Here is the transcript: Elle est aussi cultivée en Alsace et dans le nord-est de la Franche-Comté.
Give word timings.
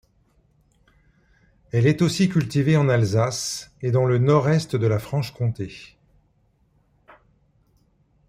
Elle 1.71 1.85
est 1.85 2.01
aussi 2.01 2.27
cultivée 2.27 2.75
en 2.75 2.89
Alsace 2.89 3.71
et 3.83 3.91
dans 3.91 4.05
le 4.05 4.17
nord-est 4.17 4.75
de 4.75 4.87
la 4.87 4.97
Franche-Comté. 4.97 5.95